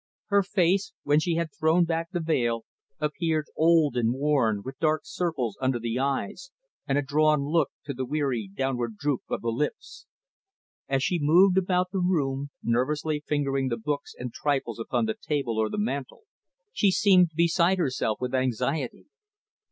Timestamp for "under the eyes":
5.61-6.49